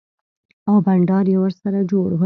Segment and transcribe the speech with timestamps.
[0.69, 2.19] او بنډار يې ورسره جوړ و.